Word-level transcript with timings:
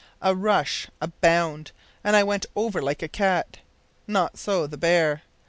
A 0.19 0.33
rush! 0.33 0.87
a 0.99 1.09
bound! 1.09 1.71
and 2.03 2.15
I 2.15 2.23
went 2.23 2.47
over 2.55 2.81
like 2.81 3.03
a 3.03 3.07
cat. 3.07 3.59
Not 4.07 4.35
so 4.35 4.65
the 4.65 4.75
bear. 4.75 5.21